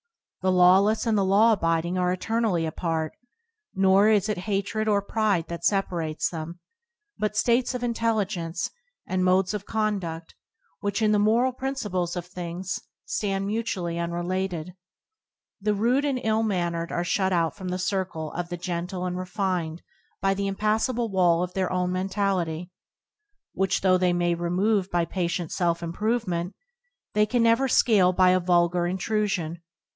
The 0.41 0.51
lawless 0.51 1.05
and 1.05 1.15
the 1.15 1.23
law 1.23 1.55
abid 1.55 1.85
ing 1.85 1.99
are 1.99 2.11
eternally 2.11 2.65
apart, 2.65 3.13
nor 3.75 4.09
is 4.09 4.27
it 4.27 4.39
hatred 4.49 4.87
nor 4.87 4.99
pride 4.99 5.47
that 5.49 5.63
separates 5.63 6.31
them, 6.31 6.59
but 7.19 7.37
states 7.37 7.75
of 7.75 7.83
in 7.83 7.93
telligence 7.93 8.71
and 9.05 9.23
modes 9.23 9.53
of 9.53 9.67
condud 9.67 10.23
which 10.79 10.99
in 11.03 11.11
60an; 11.11 11.11
I&mgof^mD 11.11 11.11
the 11.11 11.19
moral 11.19 11.51
principles 11.51 12.15
of 12.15 12.25
things 12.25 12.79
stand 13.05 13.47
mutu 13.47 13.77
ally 13.77 13.97
unrelated. 13.99 14.73
The 15.61 15.75
rude 15.75 16.03
and 16.05 16.19
ill 16.23 16.41
mannered 16.41 16.91
are 16.91 17.03
shut 17.03 17.31
out 17.31 17.55
from 17.55 17.67
the 17.67 17.77
circle 17.77 18.31
of 18.31 18.49
the 18.49 18.57
gentle 18.57 19.05
and 19.05 19.15
refined 19.15 19.83
by 20.19 20.33
the 20.33 20.47
impassable 20.47 21.11
wall 21.11 21.43
of 21.43 21.53
their 21.53 21.71
own 21.71 21.91
mentality 21.91 22.71
which, 23.53 23.81
though 23.81 23.99
they 23.99 24.13
may 24.13 24.33
remove 24.33 24.89
by 24.89 25.05
patient 25.05 25.51
self 25.51 25.83
improvement, 25.83 26.55
they 27.13 27.27
can 27.27 27.43
never 27.43 27.67
scale 27.67 28.11
by 28.11 28.31
a 28.31 28.39
vulgar 28.39 28.87
intrusion. 28.87 29.61